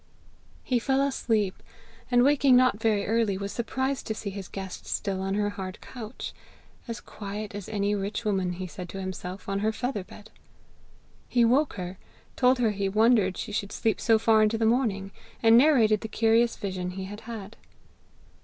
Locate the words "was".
3.37-3.51